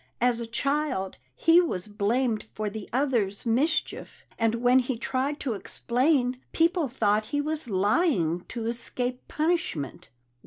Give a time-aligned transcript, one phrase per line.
[0.19, 5.53] As a child he was blamed for the other's mischief, and when he tried to
[5.53, 10.09] explain, people thought he was lying to escape punishment."